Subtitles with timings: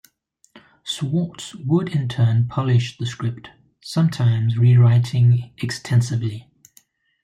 [0.83, 3.51] Schwartz would in turn polish the script,
[3.81, 6.49] sometimes rewriting extensively.